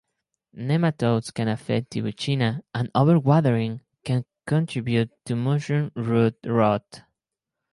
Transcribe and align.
Nematodes 0.55 1.31
can 1.31 1.47
affect 1.47 1.91
"Tibouchina" 1.91 2.63
and 2.73 2.89
over 2.95 3.19
watering 3.19 3.81
can 4.03 4.25
contribute 4.47 5.11
to 5.25 5.35
mushroom 5.35 5.91
root-rot. 5.93 7.03